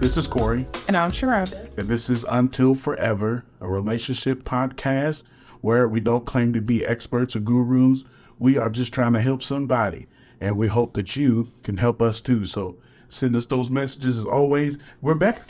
[0.00, 1.76] This is Corey, And I'm Sharonda.
[1.76, 5.24] and this is Until Forever, a relationship podcast
[5.60, 8.04] where we don't claim to be experts or gurus.
[8.38, 10.06] We are just trying to help somebody,
[10.40, 12.46] and we hope that you can help us too.
[12.46, 12.76] So
[13.08, 14.78] send us those messages as always.
[15.02, 15.42] We're back.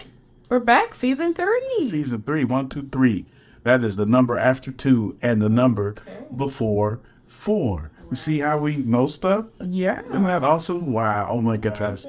[0.48, 1.86] We're back, season three.
[1.89, 3.26] Season three, one, two, three.
[3.62, 5.94] That is the number after two and the number
[6.35, 7.93] before four.
[8.11, 9.46] You see how we know stuff?
[9.62, 10.00] Yeah.
[10.07, 10.93] Isn't that awesome?
[10.93, 11.29] Wow.
[11.30, 12.04] Oh my gosh.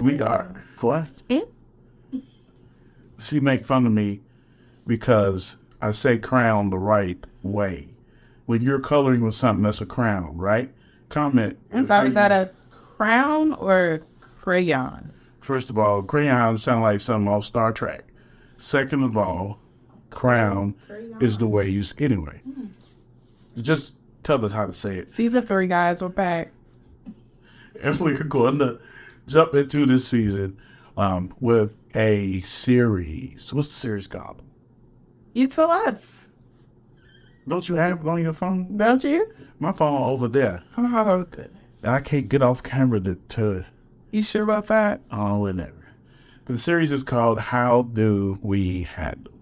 [0.00, 0.64] We are.
[0.80, 1.22] What?
[1.30, 1.46] Mm.
[3.18, 4.20] She make fun of me
[4.86, 7.88] because I say crown the right way.
[8.46, 10.70] When you're coloring with something that's a crown, right?
[11.08, 11.58] Comment.
[11.86, 12.50] So is that a
[12.96, 14.00] crown or
[14.40, 15.12] crayon?
[15.40, 18.04] First of all, crayon sound like something off Star Trek.
[18.56, 19.58] Second of all,
[20.10, 20.74] crown
[21.20, 21.80] is the way you.
[21.80, 22.40] s- Anyway,
[23.60, 25.12] just tell us how to say it.
[25.12, 26.02] Season three, guys.
[26.02, 26.52] We're back.
[27.82, 28.78] and we're going to
[29.26, 30.56] jump into this season
[30.98, 33.52] um, with a series.
[33.54, 34.42] What's the series called?
[35.32, 36.28] You tell us,
[37.46, 38.76] Don't you have it on your phone?
[38.76, 39.32] don't you?
[39.58, 40.62] My phone over there.
[40.76, 41.84] Oh, goodness.
[41.84, 43.64] I can't get off camera to, to
[44.10, 45.00] You sure about that?
[45.12, 45.72] oh whatever.
[46.46, 49.32] The series is called How Do We Handle?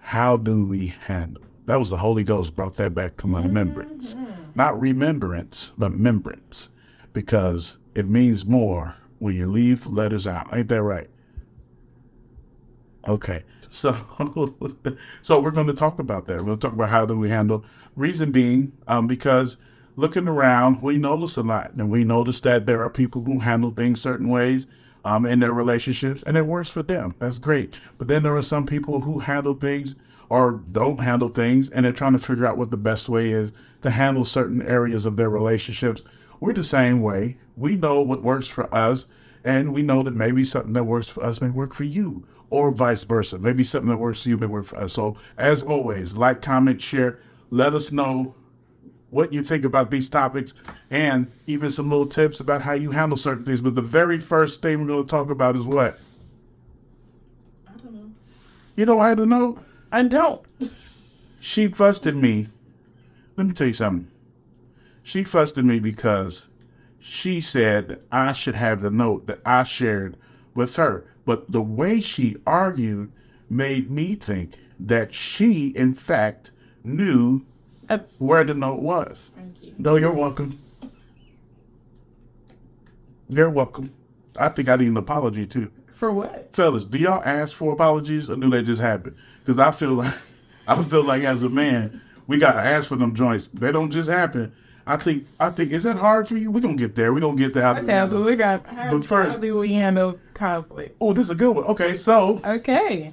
[0.00, 1.42] How do we handle?
[1.66, 4.14] That was the Holy Ghost brought that back to my remembrance.
[4.54, 6.70] Not remembrance, but remembrance.
[7.12, 10.48] Because it means more when you leave letters out.
[10.52, 11.08] Ain't that right?
[13.06, 13.42] Okay.
[13.68, 13.96] So
[15.22, 16.44] so we're going to talk about that.
[16.44, 17.64] We'll talk about how do we handle
[17.96, 19.56] reason being um, because
[19.96, 23.72] looking around, we notice a lot and we notice that there are people who handle
[23.72, 24.68] things certain ways
[25.04, 27.16] um, in their relationships and it works for them.
[27.18, 27.74] That's great.
[27.98, 29.96] But then there are some people who handle things
[30.28, 33.52] or don't handle things and they're trying to figure out what the best way is
[33.82, 36.02] to handle certain areas of their relationships.
[36.40, 37.38] We're the same way.
[37.56, 39.06] We know what works for us
[39.44, 42.70] and we know that maybe something that works for us may work for you or
[42.72, 43.38] vice versa.
[43.38, 44.92] Maybe something that works for you may work for us.
[44.92, 47.20] So as always, like, comment, share,
[47.50, 48.34] let us know
[49.10, 50.52] what you think about these topics
[50.90, 53.60] and even some little tips about how you handle certain things.
[53.60, 55.98] But the very first thing we're going to talk about is what?
[57.68, 58.10] I don't know.
[58.74, 59.58] You know, I don't know.
[59.92, 60.42] I don't.
[61.38, 62.48] She busted me.
[63.36, 64.10] Let me tell you something.
[65.06, 66.46] She fussed at me because
[66.98, 70.16] she said I should have the note that I shared
[70.52, 71.04] with her.
[71.24, 73.12] But the way she argued
[73.48, 76.50] made me think that she, in fact,
[76.82, 77.42] knew
[78.18, 79.30] where the note was.
[79.36, 79.74] Thank you.
[79.78, 80.58] No, you're welcome.
[83.28, 83.92] You're welcome.
[84.36, 85.70] I think I need an apology too.
[85.94, 86.52] For what?
[86.52, 89.16] Fellas, do y'all ask for apologies or do they just happen?
[89.38, 90.14] Because I feel like
[90.66, 93.46] I feel like as a man, we gotta ask for them joints.
[93.46, 94.52] They don't just happen.
[94.86, 96.50] I think I think is that hard for you?
[96.50, 97.12] We're gonna get there.
[97.12, 97.66] We're gonna get there.
[97.78, 98.64] Okay, but we got.
[98.66, 100.96] How, But first- how do we handle conflict?
[101.00, 101.64] Oh, this is a good one.
[101.64, 103.12] Okay, so Okay.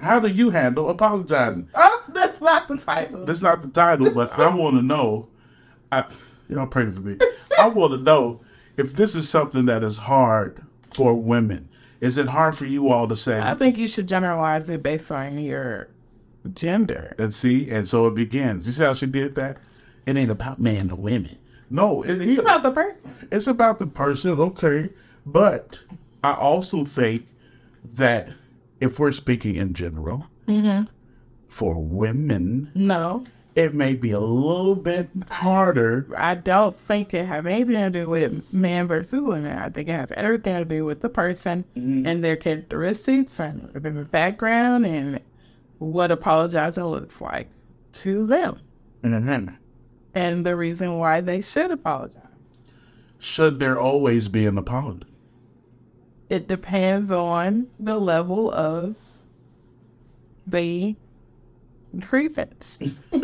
[0.00, 1.68] how do you handle apologizing?
[1.74, 3.24] Oh, that's not the title.
[3.26, 5.28] That's not the title, but I want to know.
[5.92, 6.04] I,
[6.48, 7.16] y'all pray for me.
[7.60, 8.40] I want to know
[8.76, 11.68] if this is something that is hard for women.
[12.00, 13.40] Is it hard for you all to say?
[13.40, 15.88] I think you should generalize it based on your
[16.52, 17.14] gender.
[17.18, 18.66] and see, and so it begins.
[18.66, 19.58] You see how she did that?
[20.06, 21.38] It ain't about man or women.
[21.70, 22.38] No, it is.
[22.38, 23.14] It's about the person.
[23.32, 24.90] It's about the person, okay.
[25.26, 25.80] But
[26.22, 27.26] I also think
[27.94, 28.28] that
[28.80, 30.84] if we're speaking in general, mm-hmm.
[31.48, 36.06] for women, No, it may be a little bit harder.
[36.16, 39.56] I don't think it has anything to do with man versus women.
[39.56, 42.06] I think it has everything to do with the person mm-hmm.
[42.06, 45.20] and their characteristics and their background and
[45.78, 47.48] what apologizing looks like
[47.92, 48.60] to them
[50.14, 52.20] and the reason why they should apologize.
[53.18, 55.06] Should there always be an apology?
[56.28, 58.96] It depends on the level of
[60.46, 60.96] the
[61.98, 62.82] grievance.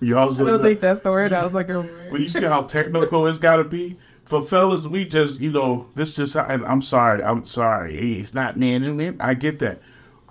[0.00, 1.32] You also I don't think that's the word.
[1.32, 5.04] I was like, when you see how technical it's got to be for fellas, we
[5.04, 9.20] just you know this just and I'm sorry, I'm sorry, it's not man and women.
[9.20, 9.80] I get that,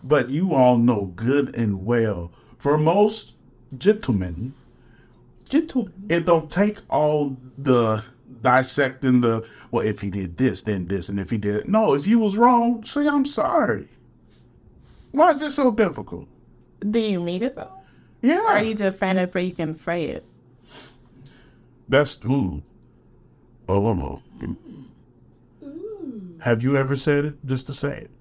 [0.04, 3.34] but you all know good and well for most
[3.78, 4.54] gentlemen,
[5.50, 5.90] gentle.
[6.08, 8.04] it don't take all the
[8.42, 11.94] dissecting the well if he did this then this and if he did it no
[11.94, 13.88] if you was wrong say I'm sorry.
[15.12, 16.28] Why is it so difficult?
[16.88, 17.72] Do you mean it though?
[18.22, 20.26] Yeah, Or are you just saying it so you can say it?
[21.88, 22.62] That's ooh.
[23.68, 24.22] Oh no.
[26.42, 28.12] Have you ever said it just to say it?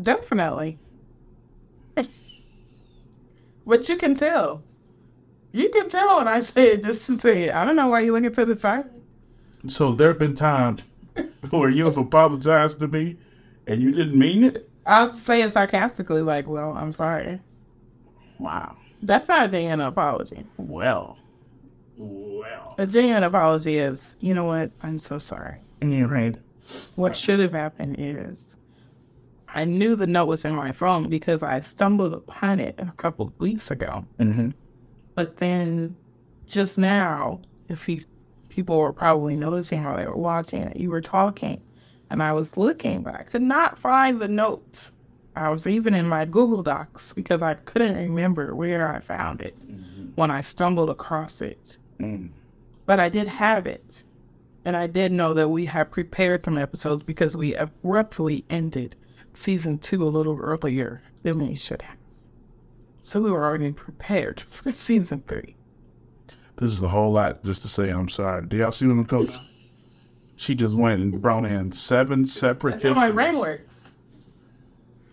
[0.00, 0.78] Definitely.
[3.66, 4.62] but you can tell.
[5.56, 7.54] You can tell when I say it just to say it.
[7.54, 8.84] I don't know why you're looking to the side.
[9.68, 10.82] So there have been times
[11.50, 13.16] where you've apologized to me
[13.66, 14.68] and you didn't mean it?
[14.84, 17.40] I'll say it sarcastically, like, well, I'm sorry.
[18.38, 18.76] Wow.
[19.00, 20.44] That's not a genuine apology.
[20.58, 21.16] Well.
[21.96, 22.74] Well.
[22.76, 24.72] A genuine apology is, you know what?
[24.82, 25.56] I'm so sorry.
[25.80, 26.36] You're right.
[26.96, 28.56] What should have happened is
[29.48, 33.28] I knew the note was in my phone because I stumbled upon it a couple
[33.28, 34.04] of weeks ago.
[34.20, 34.50] Mm-hmm.
[35.16, 35.96] But then
[36.46, 38.02] just now, if you,
[38.48, 41.60] people were probably noticing while they were watching it, you were talking
[42.10, 44.92] and I was looking, but I could not find the notes.
[45.34, 49.56] I was even in my Google Docs because I couldn't remember where I found it
[50.14, 51.78] when I stumbled across it.
[51.98, 52.30] Mm.
[52.86, 54.04] But I did have it.
[54.64, 58.96] And I did know that we had prepared some episodes because we abruptly ended
[59.32, 61.95] season two a little earlier than we should have.
[63.06, 65.54] So we were already prepared for season three.
[66.56, 68.44] This is a whole lot just to say I'm sorry.
[68.44, 69.42] Do y'all see what I'm talking about?
[70.34, 73.94] She just went and brought in seven separate That's how my brain works.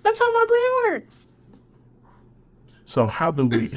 [0.01, 1.27] That's how my brain works.
[2.85, 3.69] So how do we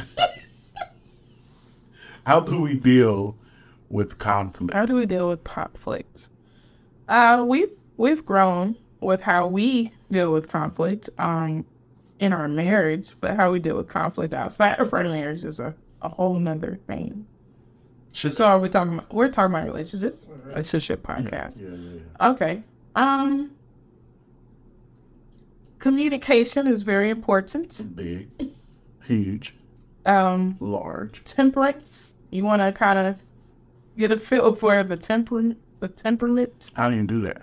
[2.24, 3.36] how do we deal
[3.90, 4.72] with conflict?
[4.72, 6.30] How do we deal with conflict?
[7.06, 11.66] Uh, we've we've grown with how we deal with conflict um,
[12.18, 15.74] in our marriage, but how we deal with conflict outside of our marriage is a,
[16.02, 17.26] a whole nother thing.
[18.12, 21.60] Should- So are we talking about, we're talking about relationships, relationship podcast.
[21.60, 22.28] Yeah, yeah, yeah.
[22.30, 22.62] Okay.
[22.94, 23.50] Um,
[25.78, 27.94] communication is very important.
[27.94, 28.28] Big,
[29.04, 29.54] huge,
[30.04, 31.22] Um, large.
[31.24, 32.14] temperance.
[32.30, 33.16] You want to kind of
[33.96, 36.70] get a feel for the temperament, the temperament.
[36.74, 37.42] How do you do that?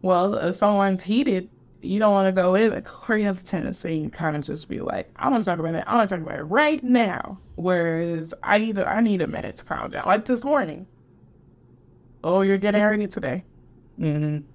[0.00, 1.48] Well, if someone's heated,
[1.82, 2.70] you don't want to go in.
[2.70, 5.58] Like Corey has a tendency to kind of just be like, "I want to talk
[5.58, 5.84] about it.
[5.86, 9.26] I want to talk about it right now." Whereas I need a, I need a
[9.26, 10.04] minute to calm down.
[10.06, 10.86] Like this morning.
[12.24, 13.44] Oh, you're getting ready today.
[13.98, 14.46] Mm-hmm.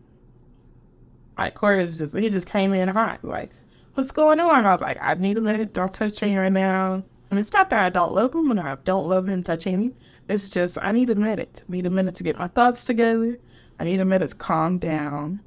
[1.37, 3.23] Like Corey is just he just came in hot.
[3.23, 3.51] Like,
[3.93, 4.65] what's going on?
[4.65, 5.73] I was like, I need a minute.
[5.73, 7.03] Don't touch me right now.
[7.29, 9.91] And it's not that I don't love him and I don't love him touching me.
[10.29, 11.63] It's just I need a minute.
[11.67, 13.37] I need a minute to get my thoughts together.
[13.79, 15.41] I need a minute to calm down.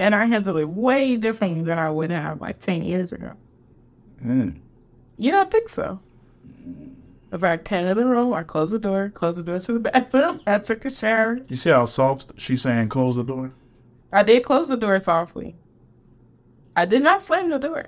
[0.00, 3.34] And I handle it way differently than I would have like ten years ago.
[4.24, 4.58] Mm.
[5.18, 6.00] You don't think so?
[7.30, 9.78] If I came in the room, I closed the door, closed the door to the
[9.90, 11.38] bathroom, I took a shower.
[11.48, 13.52] You see how soft she's saying close the door?
[14.10, 15.54] I did close the door softly.
[16.74, 17.86] I did not slam the door.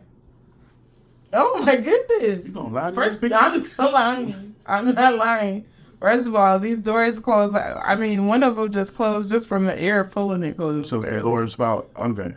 [1.32, 2.46] Oh my goodness.
[2.46, 3.20] You gonna lie to First?
[3.24, 4.54] I'm not lying.
[4.66, 5.64] I'm not lying.
[6.02, 7.54] First of all, these doors closed.
[7.54, 10.88] I mean, one of them just closed just from the air pulling it closed.
[10.88, 12.34] So the door's about okay.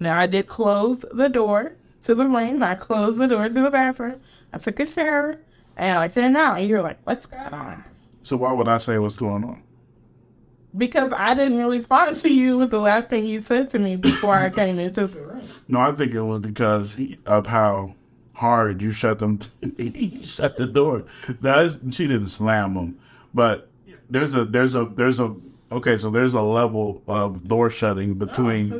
[0.00, 2.60] Now I did close the door to the room.
[2.64, 4.20] I closed the door to the bathroom.
[4.52, 5.38] I took a shower,
[5.76, 6.58] and I out.
[6.58, 7.84] And you're like, "What's going on?"
[8.24, 9.62] So why would I say what's going on?
[10.76, 14.34] Because I didn't respond to you with the last thing you said to me before
[14.34, 15.42] I came into the room.
[15.68, 17.94] No, I think it was because of how
[18.34, 19.38] hard you shut them.
[19.76, 21.04] you shut the door.
[21.40, 22.98] That's she didn't slam them,
[23.32, 23.68] but
[24.10, 25.34] there's a there's a there's a
[25.72, 25.96] okay.
[25.96, 28.70] So there's a level of door shutting between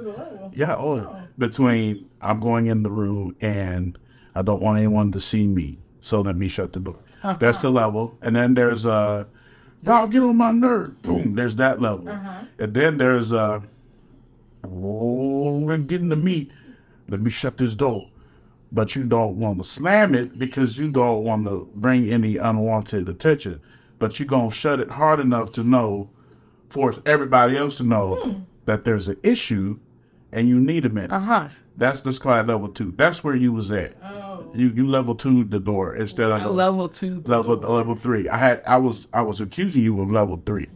[0.53, 3.99] yeah oh, between I'm going in the room and
[4.35, 6.99] I don't want anyone to see me, so let me shut the door.
[7.39, 9.25] That's the level, and then there's uh
[9.83, 11.01] y'all get on my nerve.
[11.03, 12.09] Boom, there's that level,
[12.59, 13.61] and then there's uh
[14.65, 16.51] oh we're getting to meet.
[17.09, 18.09] Let me shut this door.
[18.75, 23.09] But you don't want to slam it because you don't want to bring any unwanted
[23.09, 23.61] attention.
[24.01, 26.11] But you're going to shut it hard enough to know,
[26.69, 29.79] force everybody else to know that there's an issue
[30.33, 31.13] and you need a minute.
[31.13, 31.49] Uh huh.
[31.77, 32.93] That's the slide level two.
[32.97, 33.97] That's where you was at.
[34.03, 34.51] Oh.
[34.55, 37.23] You you level two the door instead of Level two.
[37.27, 38.29] level level three.
[38.29, 40.67] I had I was I was accusing you of level three.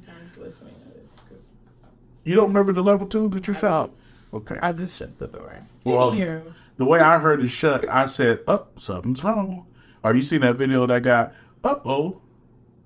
[2.24, 3.92] You don't remember the level two that you felt?
[4.34, 4.58] Okay.
[4.60, 5.52] I just shut the door.
[5.84, 6.42] Well, Here.
[6.78, 9.66] The way I heard it shut, I said, "Up, something's wrong."
[10.02, 11.30] Or you seen that video that guy?
[11.64, 12.22] Up, oh,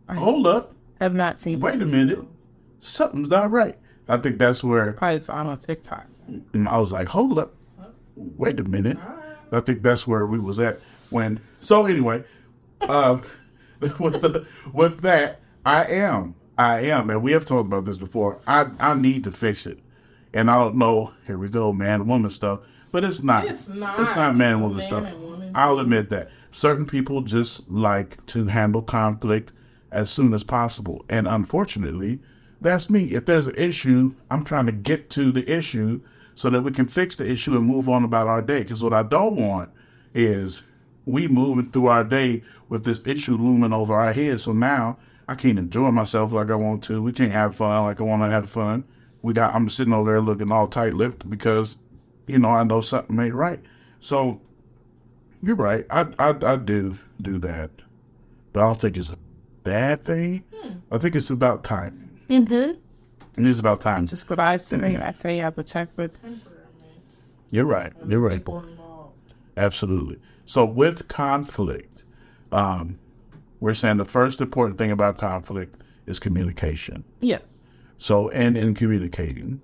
[0.08, 1.60] hold up, have not seen.
[1.60, 2.18] wait a minute,
[2.80, 3.76] something's not right.
[4.08, 6.06] I think that's where Probably it's on a TikTok.
[6.26, 7.54] and I was like, "Hold up,
[8.16, 8.98] wait a minute."
[9.52, 10.80] I think that's where we was at
[11.10, 11.38] when.
[11.60, 12.24] So anyway,
[12.80, 13.18] uh,
[13.80, 18.40] with the with that, I am, I am, and we have talked about this before.
[18.46, 19.78] I I need to fix it,
[20.32, 21.12] and I don't know.
[21.26, 22.60] Here we go, man, woman stuff,
[22.92, 23.46] but it's not.
[23.46, 23.98] It's not.
[23.98, 25.14] It's not man, woman Man stuff.
[25.16, 25.50] woman.
[25.54, 29.52] I'll admit that certain people just like to handle conflict
[29.90, 32.20] as soon as possible, and unfortunately,
[32.60, 33.12] that's me.
[33.12, 36.00] If there's an issue, I'm trying to get to the issue
[36.34, 38.62] so that we can fix the issue and move on about our day.
[38.62, 39.70] Because what I don't want
[40.14, 40.62] is
[41.04, 44.44] we moving through our day with this issue looming over our heads.
[44.44, 44.96] So now
[45.28, 47.02] I can't enjoy myself like I want to.
[47.02, 48.84] We can't have fun like I want to have fun.
[49.20, 51.76] we got I'm sitting over there looking all tight lipped because,
[52.26, 53.60] you know, I know something ain't right.
[54.00, 54.40] So
[55.42, 55.86] you're right.
[55.90, 57.70] I I I do do that.
[58.52, 59.18] But I don't think it's a
[59.64, 60.44] bad thing.
[60.90, 62.10] I think it's about time.
[62.28, 62.78] Mm-hmm.
[63.40, 64.06] It is about time.
[64.06, 64.96] Just what I say.
[64.96, 66.18] I say you have to check with
[67.50, 67.92] You're right.
[68.06, 68.38] You're right.
[68.38, 69.34] people involved.
[69.56, 70.18] Absolutely.
[70.44, 72.04] So with conflict,
[72.50, 72.98] um,
[73.60, 77.04] we're saying the first important thing about conflict is communication.
[77.20, 77.42] Yes.
[77.96, 79.62] So, and in communicating,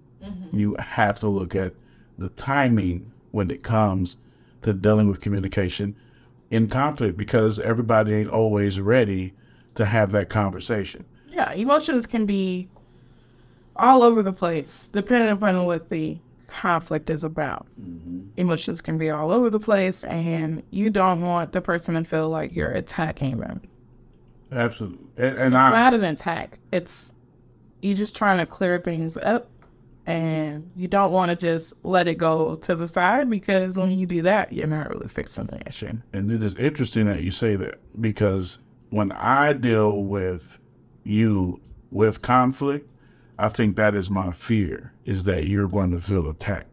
[0.53, 1.75] you have to look at
[2.19, 4.17] the timing when it comes
[4.63, 5.95] to dealing with communication
[6.51, 9.35] in conflict because everybody ain't always ready
[9.75, 11.05] to have that conversation.
[11.29, 12.69] Yeah, emotions can be
[13.77, 17.67] all over the place, depending upon what the conflict is about.
[17.81, 18.21] Mm-hmm.
[18.37, 22.29] Emotions can be all over the place, and you don't want the person to feel
[22.29, 23.61] like you're attacking them.
[24.51, 25.07] Absolutely.
[25.19, 26.59] And, and It's I, not an attack.
[26.73, 27.13] It's
[27.83, 29.49] you just trying to clear things up,
[30.09, 34.07] and you don't want to just let it go to the side because when you
[34.07, 35.93] do that, you're not really fixing the issue.
[36.15, 40.59] And it is interesting that you say that because when I deal with
[41.05, 41.61] you
[41.91, 42.89] with conflict,
[43.39, 46.73] I think that is my fear is that you're going to feel attacked,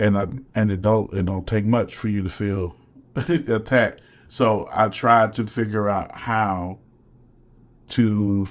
[0.00, 2.76] and I, and it don't it don't take much for you to feel
[3.14, 4.00] attacked.
[4.28, 6.78] So I try to figure out how
[7.90, 8.48] to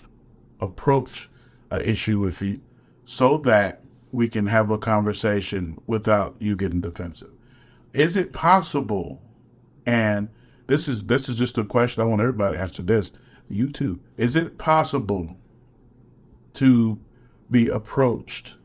[0.62, 1.32] approach
[1.72, 2.62] an issue with you
[3.05, 3.82] so that
[4.13, 7.32] we can have a conversation without you getting defensive.
[7.93, 9.22] Is it possible
[9.86, 10.29] and
[10.67, 13.12] this is this is just a question I want everybody to answer this.
[13.50, 14.00] You too.
[14.15, 15.36] Is it possible
[16.53, 17.00] to
[17.51, 18.55] be approached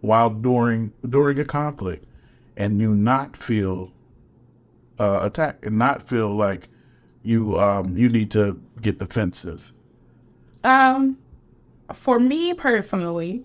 [0.00, 2.04] while during during a conflict
[2.56, 3.92] and you not feel
[4.98, 6.68] uh, attacked and not feel like
[7.22, 9.72] you um you need to get defensive?
[10.64, 11.16] Um,
[11.94, 13.44] for me personally,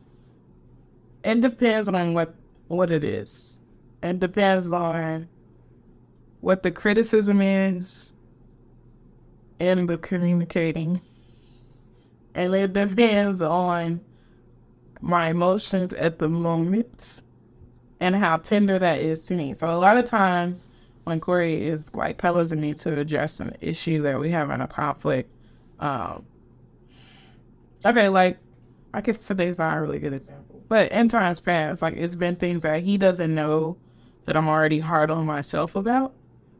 [1.26, 2.36] it depends on what
[2.68, 3.60] what it is.
[4.04, 5.28] It depends on
[6.42, 8.14] what the criticism is
[9.60, 11.02] and the communicating.
[12.36, 14.02] And it depends on
[15.02, 17.24] my emotions at the moment
[18.00, 19.54] and how tender that is to me.
[19.54, 20.62] So a lot of times
[21.06, 24.68] when Corey is like telling me to address an issue that we have in a
[24.68, 25.32] conflict,
[25.80, 26.26] um,
[27.86, 28.38] okay, like
[28.94, 32.36] I guess today's not a really good example, but in times past, like it's been
[32.36, 33.78] things that he doesn't know
[34.26, 36.14] that I'm already hard on myself about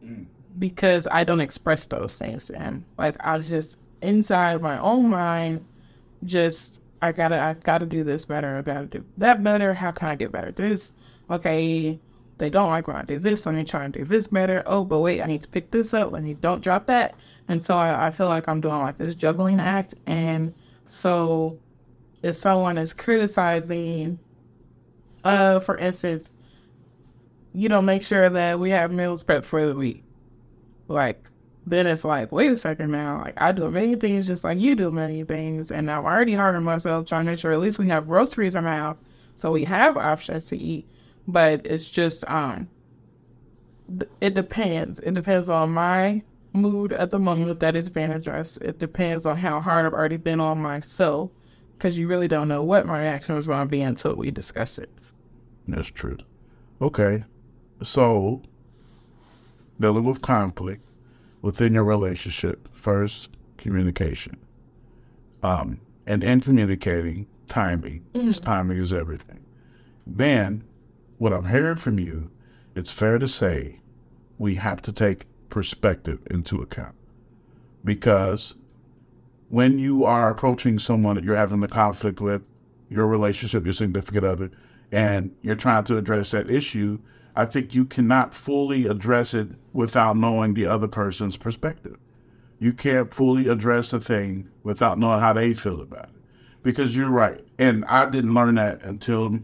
[0.04, 0.26] mm.
[0.58, 2.86] because I don't express those things to him.
[2.98, 5.66] Like I was just inside my own mind,
[6.24, 8.58] just I gotta I gotta do this better.
[8.58, 9.74] I gotta do that better.
[9.74, 10.48] How can I get better?
[10.48, 10.94] at This
[11.30, 12.00] okay.
[12.38, 13.46] They don't like when I do this.
[13.46, 14.62] Let me try and do this better.
[14.66, 16.12] Oh, but wait, I need to pick this up.
[16.12, 17.16] Let me don't drop that.
[17.48, 19.96] And so I, I feel like I'm doing like this juggling act.
[20.06, 21.58] And so
[22.26, 24.18] if someone is criticizing,
[25.24, 26.32] uh, for instance,
[27.54, 30.04] you know, make sure that we have meals prepped for the week.
[30.88, 31.30] Like,
[31.68, 33.22] then it's like, wait a second now.
[33.22, 35.70] Like, I do many things just like you do many things.
[35.70, 38.56] And I'm already hard on myself trying to make sure at least we have groceries
[38.56, 38.98] in my house
[39.36, 40.88] so we have options to eat.
[41.28, 42.70] But it's just, um,
[44.20, 44.98] it depends.
[44.98, 48.64] It depends on my mood at the moment that is being addressed.
[48.64, 51.30] It depends on how hard I've already been on myself
[51.78, 54.78] because you really don't know what my reaction is going to be until we discuss
[54.78, 54.90] it.
[55.68, 56.18] That's true.
[56.82, 57.24] Okay.
[57.84, 58.42] So,
[59.80, 60.82] dealing with conflict
[61.42, 64.38] within your relationship, first, communication.
[65.44, 68.06] Um, and in communicating, timing.
[68.14, 69.46] Because timing is everything.
[70.08, 70.64] Then,
[71.18, 72.32] what I'm hearing from you,
[72.76, 73.82] it's fair to say
[74.38, 76.96] we have to take perspective into account.
[77.84, 78.56] Because
[79.50, 82.44] when you are approaching someone that you're having a conflict with,
[82.90, 84.52] your relationship, your significant other,
[84.92, 87.00] and you're trying to address that issue,
[87.36, 91.98] I think you cannot fully address it without knowing the other person's perspective.
[92.60, 96.10] You can't fully address a thing without knowing how they feel about it.
[96.64, 97.46] Because you're right.
[97.60, 99.40] And I didn't learn that until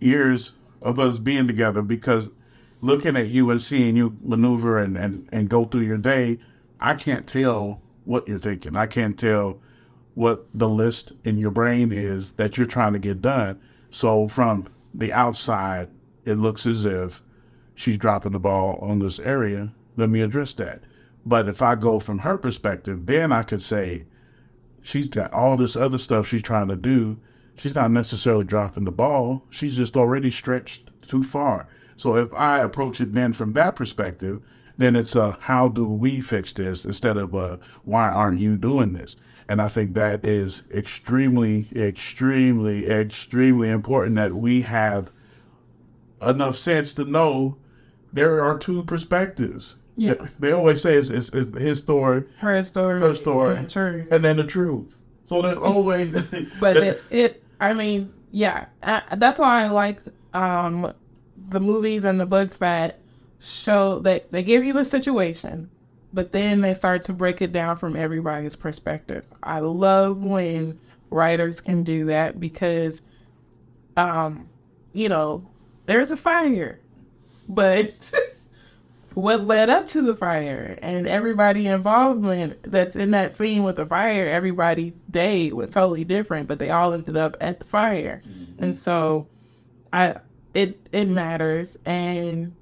[0.00, 2.30] years of us being together because
[2.80, 6.38] looking at you and seeing you maneuver and, and, and go through your day,
[6.80, 8.74] I can't tell what you're thinking.
[8.74, 9.60] I can't tell
[10.14, 13.60] what the list in your brain is that you're trying to get done.
[13.90, 15.90] So from the outside,
[16.24, 17.22] it looks as if
[17.74, 19.74] she's dropping the ball on this area.
[19.96, 20.80] Let me address that.
[21.26, 24.06] But if I go from her perspective, then I could say
[24.80, 27.20] she's got all this other stuff she's trying to do.
[27.56, 29.44] She's not necessarily dropping the ball.
[29.50, 31.68] She's just already stretched too far.
[31.96, 34.40] So if I approach it then from that perspective,
[34.78, 38.94] then it's a how do we fix this instead of a why aren't you doing
[38.94, 39.16] this?
[39.48, 45.10] And I think that is extremely, extremely, extremely important that we have
[46.20, 47.56] enough sense to know
[48.12, 49.76] there are two perspectives.
[49.96, 50.14] Yeah.
[50.38, 53.00] They always say it's, it's, it's his story, Her story.
[53.00, 54.06] her story, True.
[54.10, 54.96] and then the truth.
[55.24, 56.30] So there's always.
[56.60, 60.00] But it, it, I mean, yeah, I, that's why I like
[60.34, 60.92] um,
[61.48, 63.00] the movies and the books that
[63.40, 65.70] show that they give you the situation,
[66.12, 69.24] but then they start to break it down from everybody's perspective.
[69.42, 70.78] I love when
[71.10, 73.02] writers can do that because,
[73.96, 74.48] um,
[74.92, 75.46] you know,
[75.86, 76.80] there's a fire,
[77.48, 78.12] but
[79.14, 83.86] what led up to the fire and everybody involvement that's in that scene with the
[83.86, 88.22] fire, everybody's day was totally different, but they all ended up at the fire.
[88.58, 89.26] And so
[89.92, 90.16] I
[90.54, 92.54] it it matters and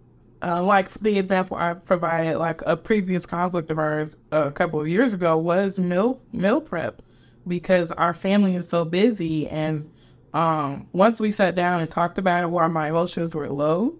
[0.42, 4.88] uh, like the example I provided, like a previous conflict of ours a couple of
[4.88, 7.02] years ago was meal meal prep
[7.46, 9.90] because our family is so busy and
[10.34, 13.94] um, once we sat down and talked about it while my emotions were low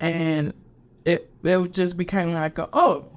[0.00, 0.54] and
[1.04, 3.16] it it just became like a, oh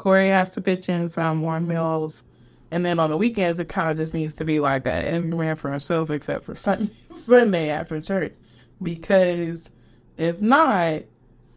[0.00, 2.24] Corey has to pitch in some more meals.
[2.70, 5.54] And then on the weekends it kind of just needs to be like that every
[5.56, 8.32] for himself except for Sunday Sunday after church
[8.82, 9.70] because
[10.20, 11.02] if not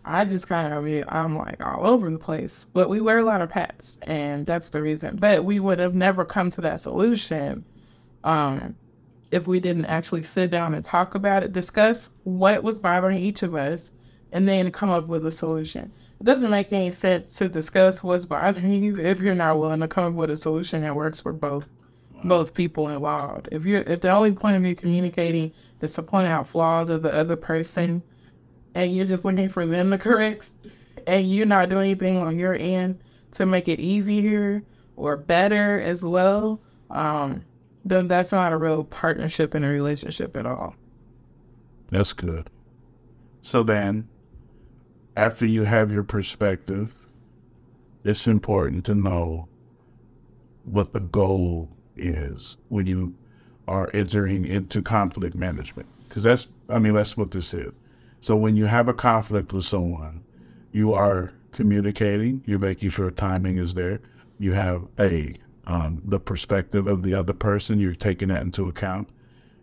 [0.05, 3.41] I just kind of I'm like all over the place but we wear a lot
[3.41, 7.65] of hats and that's the reason but we would have never come to that solution
[8.23, 8.75] um
[9.33, 13.41] if we didn't actually sit down and talk about it, discuss what was bothering each
[13.41, 13.91] of us,
[14.31, 15.91] and then come up with a solution.
[16.19, 19.87] It doesn't make any sense to discuss what's bothering you if you're not willing to
[19.87, 21.67] come up with a solution that works for both
[22.23, 23.49] both people involved.
[23.51, 25.51] If you're if the only point of you communicating
[25.81, 28.03] is to point out flaws of the other person
[28.75, 30.51] and you're just looking for them to correct
[31.07, 32.99] and you're not doing anything on your end
[33.31, 34.63] to make it easier
[34.95, 37.43] or better as well, um,
[37.83, 40.75] then that's not a real partnership in a relationship at all.
[41.89, 42.49] That's good.
[43.41, 44.07] So then,
[45.15, 46.95] after you have your perspective,
[48.03, 49.47] it's important to know
[50.63, 53.13] what the goal is when you
[53.67, 55.87] are entering into conflict management.
[56.07, 57.71] Because that's, I mean, that's what this is.
[58.23, 60.23] So when you have a conflict with someone,
[60.71, 63.99] you are communicating, you're making sure timing is there,
[64.39, 65.35] you have a
[65.67, 69.09] um, the perspective of the other person, you're taking that into account,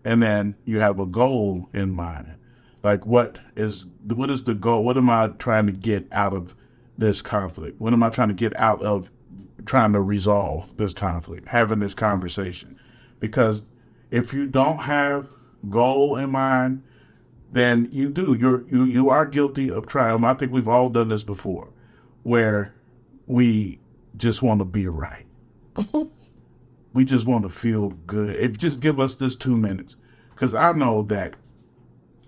[0.04, 2.34] and then you have a goal in mind.
[2.82, 4.84] Like what is what is the goal?
[4.84, 6.54] What am I trying to get out of
[6.98, 7.80] this conflict?
[7.80, 9.10] What am I trying to get out of
[9.64, 12.78] trying to resolve this conflict, having this conversation?
[13.20, 13.72] Because
[14.10, 15.28] if you don't have
[15.70, 16.82] goal in mind,
[17.52, 18.34] then you do.
[18.34, 20.24] You're you you are guilty of trying.
[20.24, 21.68] I think we've all done this before,
[22.22, 22.74] where
[23.26, 23.80] we
[24.16, 25.26] just want to be right.
[26.92, 28.36] we just want to feel good.
[28.36, 29.96] If just give us this two minutes,
[30.30, 31.34] because I know that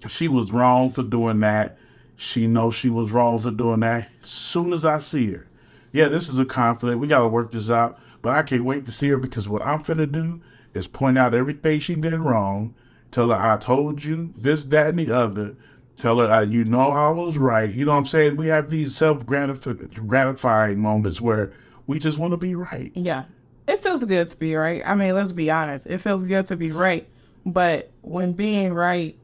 [0.09, 1.79] she was wrong for doing that.
[2.17, 4.09] She knows she was wrong for doing that.
[4.23, 5.49] As soon as I see her,
[5.93, 6.99] yeah, this is a conflict.
[6.99, 7.99] We got to work this out.
[8.23, 10.41] But I can't wait to see her because what I'm finna do
[10.75, 12.75] is point out everything she did wrong.
[13.13, 15.55] Tell her I told you this, that, and the other.
[15.99, 17.73] Tell her uh, you know I was right.
[17.73, 18.37] You know what I'm saying?
[18.37, 21.53] We have these self gratifying moments where
[21.87, 22.91] we just want to be right.
[22.95, 23.25] Yeah.
[23.69, 24.83] It feels good to be right.
[24.85, 25.87] I mean, let's be honest.
[25.87, 27.07] It feels good to be right.
[27.47, 29.17] But when being right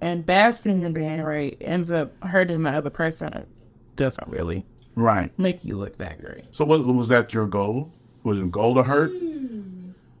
[0.00, 3.48] and basking in being right ends up hurting the other person, it
[3.96, 4.64] doesn't really
[4.96, 5.36] Right.
[5.38, 6.44] make you look that great.
[6.50, 7.92] So what was that your goal?
[8.22, 9.12] Was your goal to hurt?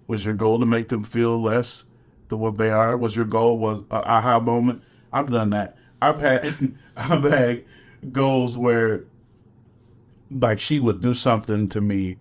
[0.06, 1.86] Was your goal to make them feel less
[2.28, 2.96] than what they are?
[2.96, 4.82] Was your goal was a aha moment?
[5.12, 5.76] I've done that.
[6.00, 6.44] I've had
[6.96, 7.64] I've had
[8.12, 9.04] goals where
[10.30, 12.16] like she would do something to me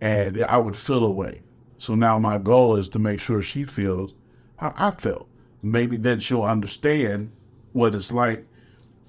[0.00, 1.42] and I would feel away.
[1.78, 4.14] So now my goal is to make sure she feels
[4.56, 5.28] how I felt.
[5.62, 7.32] Maybe then she'll understand
[7.72, 8.46] what it's like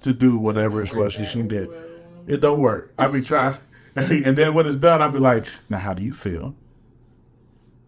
[0.01, 1.69] to do whatever it was she did.
[2.27, 2.93] It don't work.
[2.97, 3.55] I be trying,
[3.95, 6.55] and then when it's done, I'll be like, "Now, how do you feel?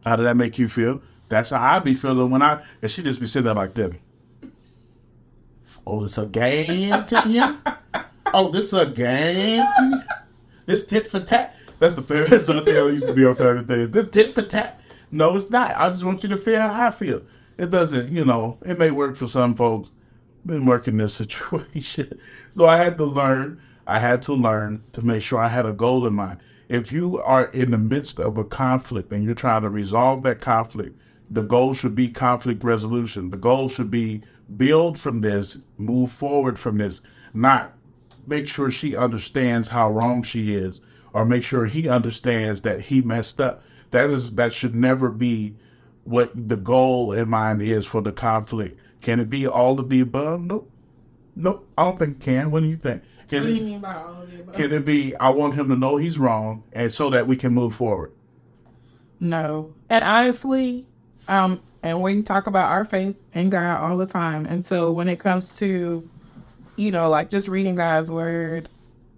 [0.03, 3.01] How did that make you feel?" That's how I be feeling when I, and she
[3.01, 3.93] just be sitting there like that.
[5.87, 7.57] Oh, it's a game to you.
[8.33, 9.63] Oh, this a game.
[10.65, 11.55] This tit for tat.
[11.79, 12.29] That's the favorite.
[12.31, 13.91] That's the thing that used to be our favorite thing.
[13.91, 14.81] This tit for tat.
[15.09, 15.73] No, it's not.
[15.77, 17.21] I just want you to feel how I feel.
[17.57, 18.57] It doesn't, you know.
[18.65, 19.89] It may work for some folks.
[20.45, 23.61] Been working this situation, so I had to learn.
[23.87, 26.39] I had to learn to make sure I had a goal in mind.
[26.67, 30.41] If you are in the midst of a conflict and you're trying to resolve that
[30.41, 30.97] conflict,
[31.31, 33.29] the goal should be conflict resolution.
[33.29, 34.21] The goal should be
[34.57, 37.01] build from this, move forward from this,
[37.33, 37.73] not
[38.27, 40.81] make sure she understands how wrong she is,
[41.13, 43.63] or make sure he understands that he messed up.
[43.91, 45.55] That is that should never be
[46.03, 48.79] what the goal in mind is for the conflict.
[49.01, 50.41] Can it be all of the above?
[50.43, 50.69] Nope.
[51.35, 51.67] Nope.
[51.77, 52.51] I don't think it can.
[52.51, 53.03] What do you think?
[53.29, 54.55] Can What do it, you mean by all of the above?
[54.55, 57.53] can it be I want him to know he's wrong and so that we can
[57.53, 58.11] move forward?
[59.19, 59.73] No.
[59.89, 60.87] And honestly,
[61.27, 64.45] um, and we talk about our faith in God all the time.
[64.45, 66.07] And so when it comes to,
[66.75, 68.69] you know, like just reading God's word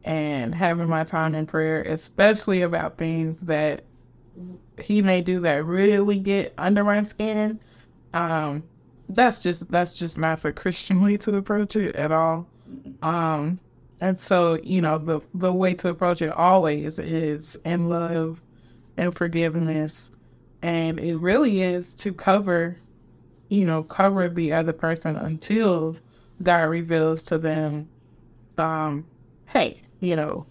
[0.03, 3.83] and having my time in prayer, especially about things that
[4.79, 7.59] he may do that really get under my skin,
[8.13, 8.63] um,
[9.09, 12.47] that's just that's just not the Christian way to approach it at all.
[13.01, 13.59] Um,
[13.99, 18.41] and so, you know, the the way to approach it always is in love
[18.97, 20.11] and forgiveness.
[20.63, 22.77] And it really is to cover,
[23.49, 25.97] you know, cover the other person until
[26.41, 27.89] God reveals to them,
[28.57, 29.05] um,
[29.45, 30.45] hey, you know,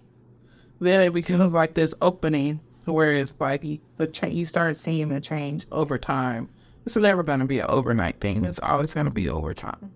[0.80, 5.08] then it becomes like this opening where it's like you, the cha- you start seeing
[5.08, 6.50] the change over time.
[6.84, 8.44] It's never going to be an overnight thing.
[8.44, 9.92] It's always going to be over time.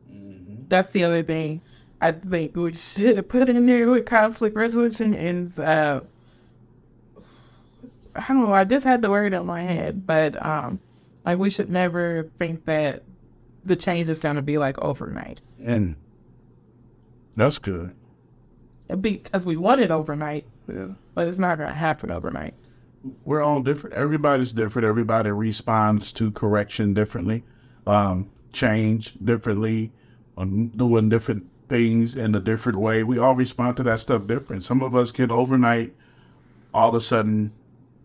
[0.68, 1.60] That's the other thing
[2.00, 6.00] I think we should have put in there with conflict resolution is uh,
[8.18, 8.52] I don't know.
[8.52, 10.80] I just had the word in my head, but um,
[11.24, 13.02] like we should never think that
[13.64, 15.96] the change is going to be like overnight And
[17.36, 17.94] that's good.
[19.00, 20.88] because we want it overnight, Yeah.
[21.14, 22.54] but it's not going to happen overnight.
[23.24, 23.94] we're all different.
[23.96, 24.86] Everybody's different.
[24.86, 27.44] Everybody responds to correction differently,
[27.86, 29.92] um, change differently,
[30.38, 33.02] um, doing different things in a different way.
[33.04, 34.62] We all respond to that stuff different.
[34.64, 35.92] Some of us can overnight,
[36.74, 37.52] all of a sudden,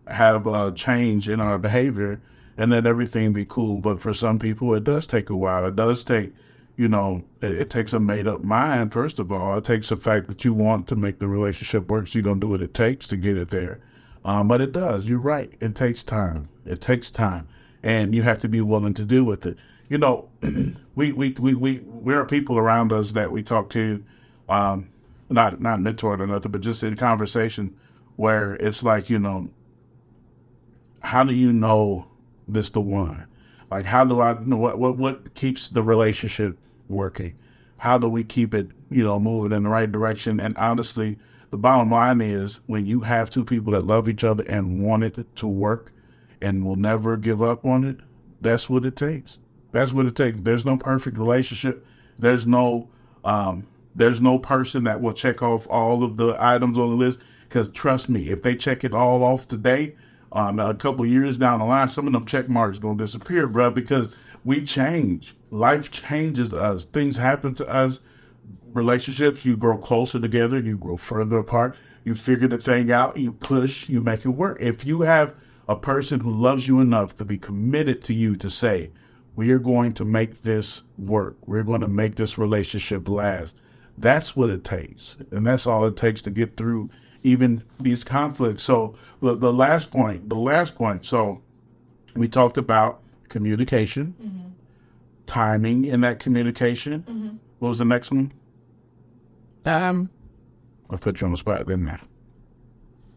[0.06, 2.20] have a change in our behavior,
[2.56, 3.78] and then everything be cool.
[3.78, 5.66] But for some people, it does take a while.
[5.66, 6.32] It does take,
[6.76, 8.92] you know, it, it takes a made up mind.
[8.92, 12.08] First of all, it takes the fact that you want to make the relationship work.
[12.08, 13.80] So you're gonna do what it takes to get it there.
[14.24, 15.06] Um, but it does.
[15.06, 15.52] You're right.
[15.60, 16.48] It takes time.
[16.64, 17.48] It takes time,
[17.82, 19.56] and you have to be willing to deal with it.
[19.88, 20.28] You know,
[20.94, 24.02] we we we we we are people around us that we talk to,
[24.48, 24.88] um,
[25.28, 27.76] not not mentored or nothing, but just in conversation
[28.16, 29.48] where it's like you know,
[31.02, 32.08] how do you know
[32.48, 33.26] this the one?
[33.70, 37.34] Like, how do I know what what what keeps the relationship working?
[37.78, 40.40] How do we keep it, you know, moving in the right direction?
[40.40, 41.18] And honestly,
[41.50, 45.04] the bottom line is when you have two people that love each other and want
[45.04, 45.92] it to work
[46.40, 47.98] and will never give up on it,
[48.40, 49.40] that's what it takes.
[49.72, 50.40] That's what it takes.
[50.40, 51.84] There's no perfect relationship.
[52.18, 52.88] There's no
[53.24, 57.20] um there's no person that will check off all of the items on the list.
[57.48, 59.94] Because trust me, if they check it all off today,
[60.32, 63.70] um, a couple years down the line, some of them check marks gonna disappear, bro.
[63.70, 65.34] Because we change.
[65.50, 66.84] Life changes us.
[66.84, 68.00] Things happen to us.
[68.72, 71.76] Relationships, you grow closer together, you grow further apart.
[72.04, 74.58] You figure the thing out, you push, you make it work.
[74.60, 75.34] If you have
[75.68, 78.90] a person who loves you enough to be committed to you to say,
[79.36, 81.36] we are going to make this work.
[81.46, 83.56] We're going to make this relationship last.
[83.96, 85.16] That's what it takes.
[85.30, 86.90] And that's all it takes to get through
[87.22, 88.62] even these conflicts.
[88.62, 91.04] So the, the last point, the last point.
[91.04, 91.42] So
[92.14, 94.54] we talked about communication,
[95.26, 97.38] timing in that communication.
[97.58, 98.32] What was the next one?
[99.64, 100.10] Um,
[100.90, 101.98] I put you on the spot, didn't I?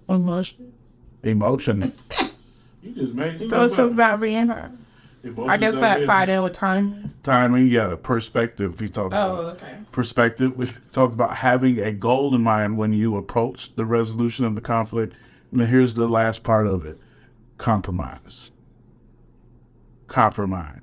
[0.08, 0.72] emotion.
[1.24, 1.92] Emotion.
[2.84, 3.94] you just made So it's stuff up.
[3.94, 4.72] about being her.
[5.48, 7.14] I guess that tied in with time.
[7.24, 7.68] timing.
[7.68, 8.80] Yeah, perspective.
[8.80, 9.40] We talked oh, about.
[9.40, 9.78] Oh, okay.
[9.92, 10.56] perspective.
[10.56, 14.62] We talked about having a goal in mind when you approach the resolution of the
[14.62, 15.16] conflict.
[15.52, 17.00] And here's the last part of it
[17.58, 18.52] compromise.
[20.08, 20.82] Compromise.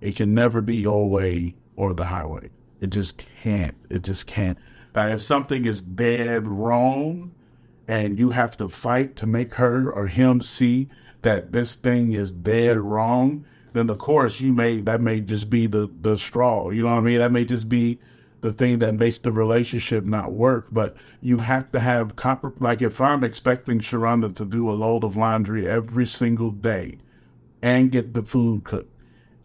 [0.00, 2.50] It can never be your way or the highway.
[2.80, 3.76] It just can't.
[3.88, 4.58] It just can't.
[4.94, 7.32] Now, if something is dead wrong
[7.88, 10.88] and you have to fight to make her or him see
[11.22, 15.66] that this thing is dead wrong, then of course you may that may just be
[15.66, 16.70] the the straw.
[16.70, 17.18] You know what I mean?
[17.18, 17.98] That may just be
[18.40, 20.66] the thing that makes the relationship not work.
[20.70, 25.04] But you have to have comp- like if I'm expecting Sharonda to do a load
[25.04, 26.98] of laundry every single day
[27.62, 28.92] and get the food cooked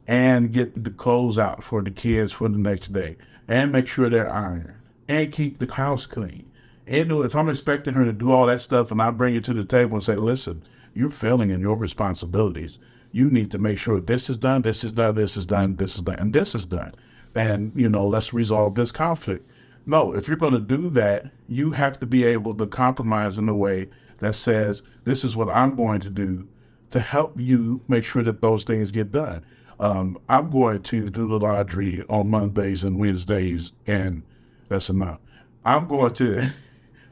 [0.07, 4.09] and get the clothes out for the kids for the next day and make sure
[4.09, 4.73] they're ironed
[5.07, 6.46] and keep the house clean.
[6.87, 9.53] And if I'm expecting her to do all that stuff and I bring it to
[9.53, 12.79] the table and say, listen, you're failing in your responsibilities.
[13.11, 15.95] You need to make sure this is done, this is done, this is done, this
[15.95, 16.93] is done, and this is done.
[17.35, 19.49] And, you know, let's resolve this conflict.
[19.85, 23.49] No, if you're going to do that, you have to be able to compromise in
[23.49, 26.47] a way that says, this is what I'm going to do
[26.91, 29.45] to help you make sure that those things get done.
[29.79, 34.23] Um, I'm going to do the laundry on Mondays and Wednesdays, and
[34.69, 35.19] that's enough.
[35.65, 36.49] I'm going to.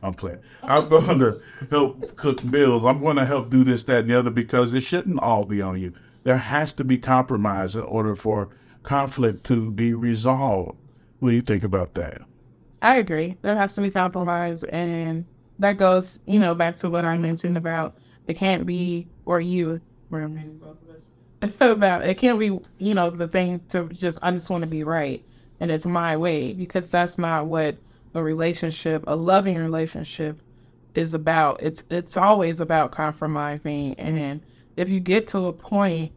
[0.06, 0.40] I'm playing.
[0.64, 2.86] I'm going to help cook meals.
[2.86, 5.62] I'm going to help do this, that, and the other because it shouldn't all be
[5.62, 5.94] on you.
[6.24, 8.50] There has to be compromise in order for
[8.84, 10.78] conflict to be resolved.
[11.20, 12.22] What do you think about that?
[12.82, 13.38] I agree.
[13.42, 15.26] There has to be compromise, and
[15.60, 17.96] that goes, you know, back to what I mentioned about
[18.28, 23.10] it can't be or you, where both of us about it can't be, you know,
[23.10, 25.24] the thing to just I just want to be right
[25.60, 27.76] and it's my way because that's not what
[28.16, 30.40] a relationship, a loving relationship,
[30.96, 31.62] is about.
[31.62, 34.42] It's it's always about compromising, and
[34.76, 36.12] if you get to a point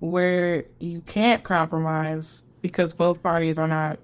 [0.00, 3.98] where you can't compromise because both parties are not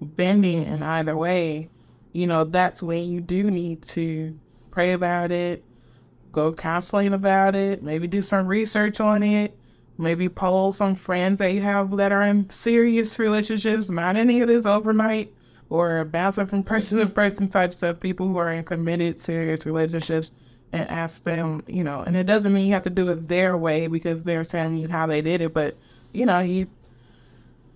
[0.00, 1.70] bending in either way,
[2.12, 4.38] you know, that's when you do need to
[4.70, 5.64] pray about it,
[6.32, 9.56] go counseling about it, maybe do some research on it,
[9.98, 14.48] maybe poll some friends that you have that are in serious relationships, not any of
[14.48, 15.32] this overnight
[15.70, 20.32] or bouncing from person to person type stuff, people who are in committed, serious relationships
[20.72, 23.56] and ask them, you know, and it doesn't mean you have to do it their
[23.56, 25.76] way because they're telling you how they did it, but
[26.12, 26.66] you know, you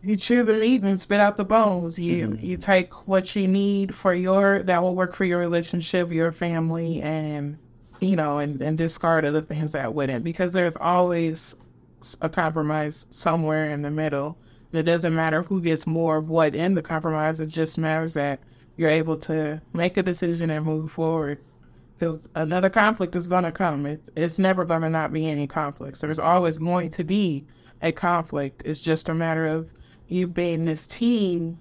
[0.02, 1.98] you chew the meat and spit out the bones.
[1.98, 2.44] You mm-hmm.
[2.44, 7.02] you take what you need for your that will work for your relationship, your family,
[7.02, 7.58] and
[8.00, 11.54] you know, and, and discard other things that wouldn't because there's always
[12.22, 14.38] a compromise somewhere in the middle.
[14.72, 17.40] It doesn't matter who gets more of what in the compromise.
[17.40, 18.40] It just matters that
[18.76, 21.38] you're able to make a decision and move forward.
[21.98, 23.84] Because another conflict is going to come.
[23.84, 26.00] It's, it's never going to not be any conflicts.
[26.00, 27.44] There's always going to be
[27.82, 28.62] a conflict.
[28.64, 29.68] It's just a matter of
[30.08, 31.58] you being this team,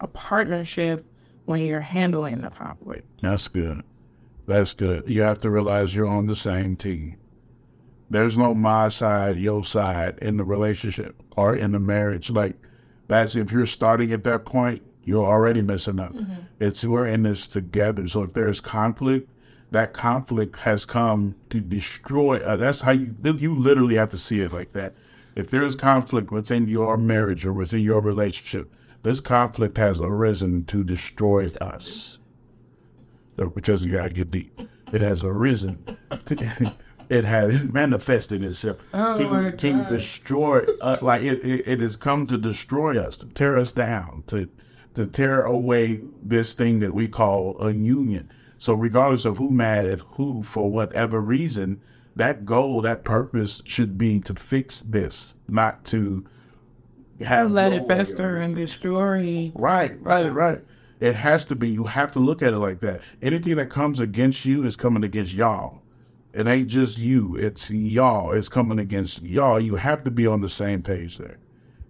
[0.00, 1.04] a partnership
[1.44, 3.06] when you're handling the conflict.
[3.20, 3.82] That's good.
[4.46, 5.08] That's good.
[5.08, 7.16] You have to realize you're on the same team.
[8.12, 12.28] There's no my side, your side in the relationship or in the marriage.
[12.28, 12.56] Like
[13.08, 16.12] that's if you're starting at that point, you're already messing up.
[16.12, 16.42] Mm-hmm.
[16.60, 18.06] It's we're in this together.
[18.08, 19.30] So if there's conflict,
[19.70, 22.36] that conflict has come to destroy.
[22.36, 24.92] Uh, that's how you you literally have to see it like that.
[25.34, 28.70] If there's conflict within your marriage or within your relationship,
[29.02, 32.18] this conflict has arisen to destroy us.
[33.38, 34.60] So, because you gotta get deep,
[34.92, 35.82] it has arisen.
[36.26, 36.74] To,
[37.12, 40.64] it has manifested itself oh to, to destroy.
[40.80, 44.48] Uh, like it, it, it has come to destroy us, to tear us down, to
[44.94, 48.30] to tear away this thing that we call a union.
[48.58, 51.80] So, regardless of who mad at who for whatever reason,
[52.16, 56.24] that goal, that purpose should be to fix this, not to
[57.20, 59.52] have let it fester and destroy.
[59.54, 60.60] Right, right, right.
[61.00, 61.68] It has to be.
[61.68, 63.02] You have to look at it like that.
[63.20, 65.81] Anything that comes against you is coming against y'all.
[66.32, 67.36] It ain't just you.
[67.36, 68.32] It's y'all.
[68.32, 69.60] It's coming against y'all.
[69.60, 71.38] You have to be on the same page there.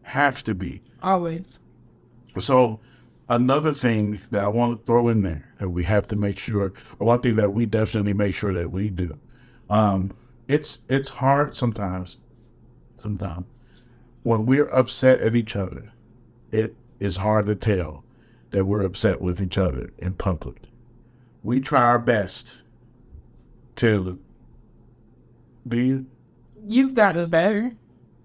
[0.02, 0.82] Have to be.
[1.02, 1.60] Always.
[2.38, 2.80] So
[3.28, 6.72] another thing that I want to throw in there that we have to make sure,
[6.98, 9.18] or one thing that we definitely make sure that we do,
[9.70, 10.12] um,
[10.48, 12.18] it's it's hard sometimes.
[12.96, 13.46] Sometimes
[14.22, 15.92] when we're upset at each other,
[16.50, 18.04] it is hard to tell
[18.50, 20.62] that we're upset with each other in public.
[21.42, 22.62] We try our best
[23.76, 24.18] to
[25.68, 26.04] be.
[26.64, 27.72] You've gotten better.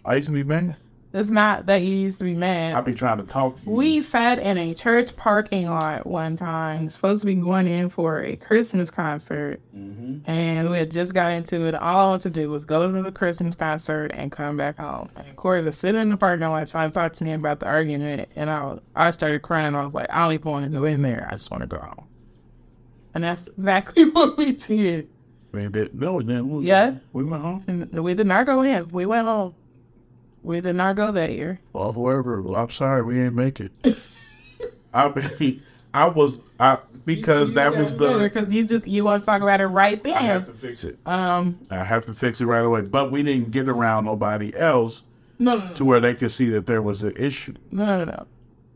[0.06, 0.78] I used to be mad.
[1.14, 2.74] It's not that you used to be mad.
[2.74, 3.72] I've been trying to talk to you.
[3.72, 8.22] We sat in a church parking lot one time, supposed to be going in for
[8.24, 10.30] a Christmas concert, mm-hmm.
[10.30, 11.76] and we had just got into it.
[11.76, 15.10] All I wanted to do was go to the Christmas concert and come back home.
[15.16, 17.68] And Corey was sitting in the parking lot trying to talk to me about the
[17.68, 19.76] argument, and I, I started crying.
[19.76, 21.28] I was like, I don't even want to go in there.
[21.30, 22.06] I just want to go home.
[23.14, 25.10] And that's exactly what we did.
[25.52, 27.90] We did, no, then we, yeah, we went home.
[27.94, 28.90] We did not go in.
[28.90, 29.56] We went home.
[30.44, 31.60] We did not go that year.
[31.74, 33.72] Well, whoever, I'm sorry, we ain't make it.
[34.94, 39.04] I mean, I was, I because you, you that was the because you just you
[39.04, 40.16] want to talk about it right there.
[40.16, 41.00] I have to fix it.
[41.06, 42.82] Um, I have to fix it right away.
[42.82, 45.04] But we didn't get around nobody else.
[45.40, 45.74] No, no, no.
[45.76, 47.54] to where they could see that there was an issue.
[47.72, 48.28] No, no, no.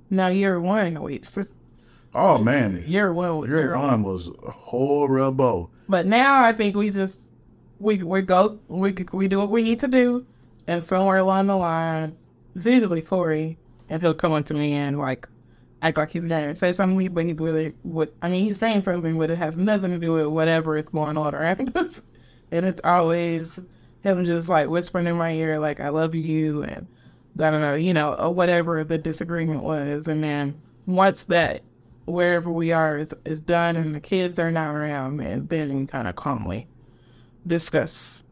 [0.10, 1.30] Now year one, wait.
[2.14, 5.72] Oh man, year one was year one was horrible.
[5.92, 7.22] But now I think we just
[7.80, 10.26] we we go we we do what we need to do
[10.66, 12.16] and somewhere along the line,
[12.56, 13.58] it's usually Corey,
[13.90, 15.28] and he'll come up to me and like
[15.82, 18.84] act like he's there and say something, but he's really what I mean, he's saying
[18.84, 22.02] something, but it has nothing to do with whatever is going on around us.
[22.52, 23.60] And it's always
[24.02, 26.88] him just like whispering in my ear, like, I love you, and
[27.38, 30.08] I don't know, you know, or whatever the disagreement was.
[30.08, 31.64] And then once that,
[32.06, 36.08] wherever we are, is, is done and the kids are not around, and then kind
[36.08, 36.68] of calmly
[37.46, 38.24] discuss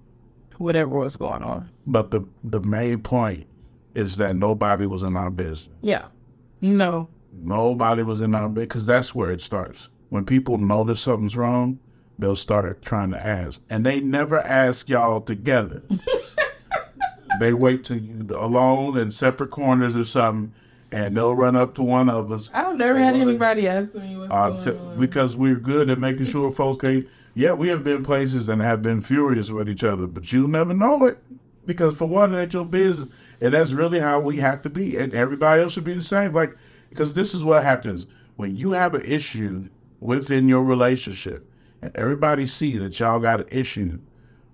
[0.57, 1.69] whatever was going on.
[1.87, 3.47] But the the main point
[3.95, 5.69] is that nobody was in our business.
[5.81, 6.07] Yeah.
[6.61, 7.09] No.
[7.31, 9.89] Nobody was in our bed because that's where it starts.
[10.09, 11.79] When people notice something's wrong,
[12.17, 15.83] they'll start trying to ask, and they never ask y'all together.
[17.39, 20.53] they wait till you alone in separate corners or something,
[20.91, 22.49] and they'll run up to one of us.
[22.53, 24.99] I've never had anybody ask me what's Uh, going t- on.
[24.99, 27.07] because we're good at making sure folks can.
[27.35, 30.73] Yeah, we have been places and have been furious with each other, but you never
[30.73, 31.19] know it
[31.65, 35.13] because for one, it's your business, and that's really how we have to be, and
[35.13, 36.33] everybody else should be the same.
[36.33, 36.57] Like,
[36.89, 41.47] because this is what happens when you have an issue within your relationship,
[41.81, 43.99] and everybody see that y'all got an issue.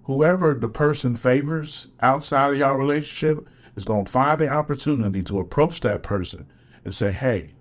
[0.03, 5.81] Whoever the person favors outside of y'all relationship is gonna find the opportunity to approach
[5.81, 6.45] that person
[6.83, 7.51] and say, "Hey,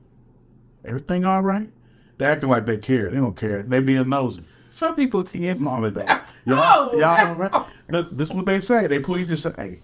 [0.84, 1.70] everything all right?"
[2.18, 3.10] They acting like they care.
[3.10, 3.62] They don't care.
[3.62, 4.44] They being nosy.
[4.70, 6.22] Some people can't Mom and dad.
[6.44, 6.58] Y'all,
[6.92, 7.64] Oh, y'all all right?
[7.90, 8.86] Th- This is what they say.
[8.86, 9.78] They please just say, hey,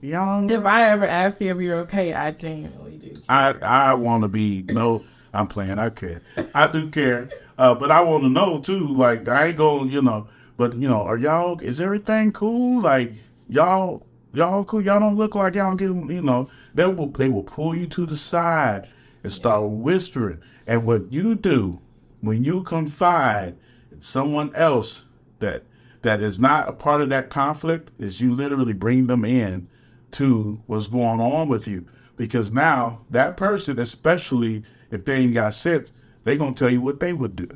[0.00, 0.50] y'all.
[0.50, 3.12] If I ever ask you if you're okay, I genuinely do.
[3.28, 5.04] I I want to be no.
[5.34, 5.78] I'm playing.
[5.78, 6.22] I care.
[6.54, 7.28] I do care.
[7.58, 8.88] Uh, but I want to know too.
[8.88, 9.90] Like I ain't going.
[9.90, 10.28] You know.
[10.56, 11.60] But you know, are y'all?
[11.60, 12.80] Is everything cool?
[12.80, 13.12] Like
[13.48, 14.06] y'all.
[14.36, 14.82] Y'all cool.
[14.82, 15.88] Y'all don't look like y'all get.
[15.88, 16.50] Them, you know.
[16.74, 17.08] They will.
[17.08, 18.86] They will pull you to the side
[19.22, 20.42] and start whispering.
[20.66, 21.80] And what you do
[22.20, 23.56] when you confide
[23.90, 25.06] in someone else
[25.38, 25.62] that
[26.02, 29.68] that is not a part of that conflict is you literally bring them in
[30.12, 31.86] to what's going on with you.
[32.16, 35.94] Because now that person, especially if they ain't got sense,
[36.24, 37.48] they gonna tell you what they would do.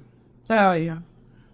[0.49, 1.01] Oh yeah.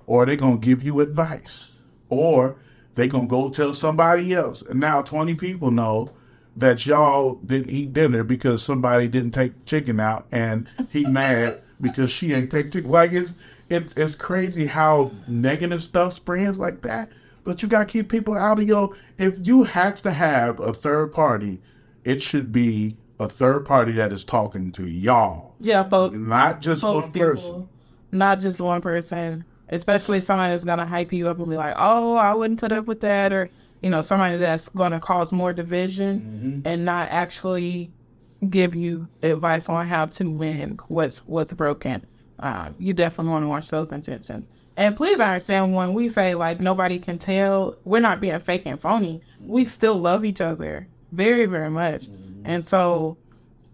[0.06, 1.82] Or they gonna give you advice.
[2.08, 2.58] Or
[2.96, 4.62] they gonna go tell somebody else.
[4.62, 6.10] And now twenty people know
[6.56, 12.10] that y'all didn't eat dinner because somebody didn't take chicken out and he mad because
[12.10, 12.90] she ain't take chicken.
[12.90, 13.36] Like it's
[13.68, 17.10] it's it's crazy how negative stuff spreads like that.
[17.44, 21.12] But you gotta keep people out of your if you have to have a third
[21.12, 21.60] party,
[22.04, 25.54] it should be a third party that is talking to y'all.
[25.60, 26.16] Yeah, folks.
[26.16, 27.68] Not just Folks one person.
[28.12, 29.44] not just one person.
[29.68, 32.86] Especially somebody that's gonna hype you up and be like, "Oh, I wouldn't put up
[32.86, 33.48] with that," or
[33.82, 37.90] you know, somebody that's gonna cause more division and not actually
[38.48, 42.04] give you advice on how to win what's what's broken.
[42.38, 44.46] Uh, you definitely want to watch those intentions.
[44.76, 48.78] And please understand when we say like nobody can tell, we're not being fake and
[48.80, 49.22] phony.
[49.40, 52.08] We still love each other very, very much.
[52.44, 53.16] And so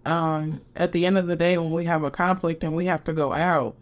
[0.07, 3.03] um, at the end of the day, when we have a conflict and we have
[3.05, 3.77] to go out,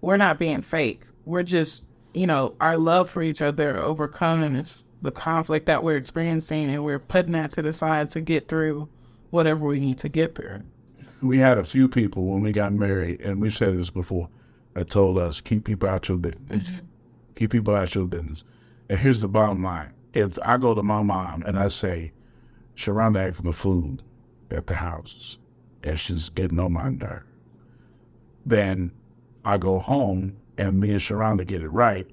[0.00, 1.02] we're not being fake.
[1.24, 5.96] We're just, you know, our love for each other overcoming this, the conflict that we're
[5.96, 8.88] experiencing, and we're putting that to the side to get through
[9.30, 10.62] whatever we need to get through.
[11.22, 14.28] we had a few people when we got married, and we said this before,
[14.74, 16.68] that told us keep people out your business.
[16.68, 16.86] Mm-hmm.
[17.36, 18.44] Keep people out your business.
[18.88, 22.12] And here's the bottom line: if I go to my mom and I say,
[22.76, 24.02] "Sharonda asked for food
[24.50, 25.38] at the house,
[25.82, 27.24] and she's getting on my nerve,"
[28.44, 28.92] then
[29.44, 32.06] I go home and me and Sharonda get it right.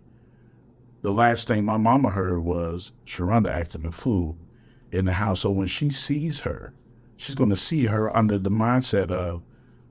[1.02, 4.38] The last thing my mama heard was Sharonda acting a fool
[4.92, 5.42] in the house.
[5.42, 6.74] So when she sees her,
[7.18, 9.42] she's going to see her under the mindset of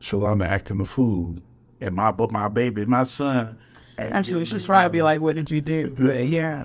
[0.01, 1.39] Sharonda acting a fool,
[1.81, 3.59] and my but my baby, my son.
[3.99, 6.65] Actually, she's probably be like, "What did you do?" But yeah,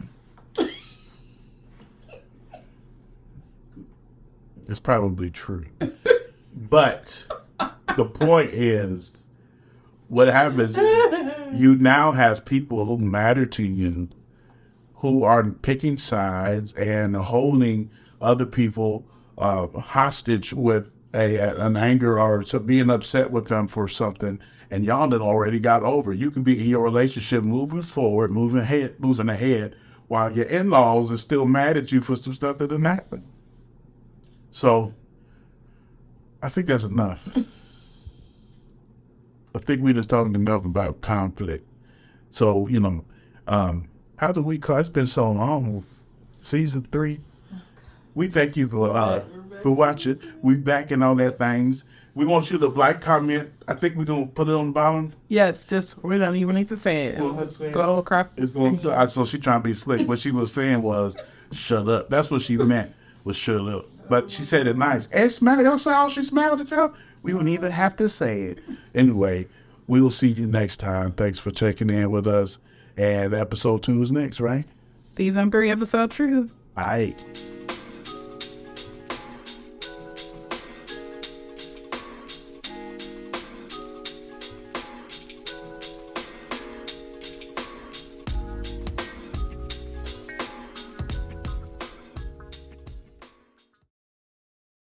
[4.67, 5.65] It's probably true.
[6.55, 7.27] but
[7.95, 9.24] the point is,
[10.07, 14.09] what happens is you now have people who matter to you
[14.95, 17.91] who are picking sides and holding
[18.21, 19.05] other people
[19.37, 24.39] uh, hostage with a, an anger or to being upset with them for something.
[24.71, 26.11] And y'all that already got over.
[26.11, 29.75] You can be in your relationship moving forward, moving ahead, moving ahead,
[30.07, 33.23] while your in-laws are still mad at you for some stuff that didn't happen.
[34.51, 34.93] So
[36.41, 37.37] I think that's enough.
[39.55, 41.65] I think we just talking enough about conflict.
[42.29, 43.05] So, you know,
[43.47, 43.87] um,
[44.17, 45.85] how do we call it's been so long.
[46.37, 47.21] Season three.
[48.13, 49.23] We thank you for uh,
[49.61, 50.19] for watching.
[50.41, 51.86] We back in all that things.
[52.13, 53.51] We want you to like, comment.
[53.67, 55.13] I think we're gonna put it on the bottom.
[55.27, 57.19] yes, just we don't even need to say it.
[57.19, 57.73] Well, let's say it.
[57.73, 58.38] Go across.
[58.38, 60.07] It's going to, so she trying to be slick.
[60.07, 61.17] What she was saying was,
[61.51, 65.07] "Shut up." That's what she meant was "shut up." But she said it nice.
[65.09, 65.63] And smile.
[65.63, 66.93] Y'all saw how she smiled at y'all.
[67.26, 68.59] We wouldn't even have to say it.
[68.93, 69.47] Anyway,
[69.88, 71.11] we will see you next time.
[71.11, 72.59] Thanks for checking in with us.
[72.97, 74.65] And episode two is next, right?
[74.99, 76.51] Season three, episode two.
[76.78, 77.41] All right.